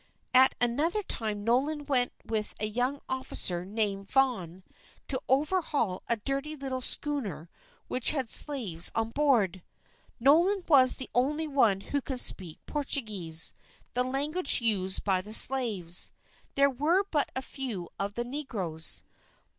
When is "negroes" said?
18.23-19.03